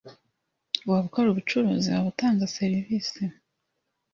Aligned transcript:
waba 0.87 1.05
ukora 1.09 1.27
ubucuruzi, 1.29 1.87
waba 1.93 2.07
utanga 2.13 2.51
serivisi 2.57 3.21